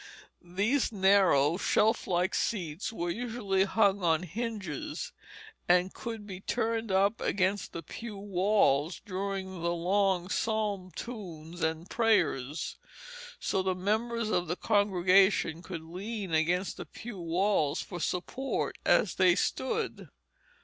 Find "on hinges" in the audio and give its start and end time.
4.01-5.11